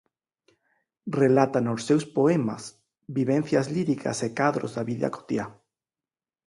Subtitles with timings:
[1.21, 2.63] Relata nos seus poemas
[3.17, 5.45] vivencias líricas e cadros da vida cotiá.